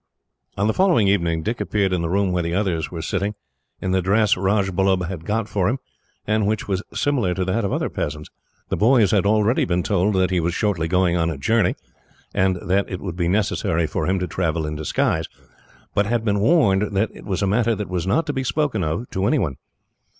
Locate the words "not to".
18.07-18.33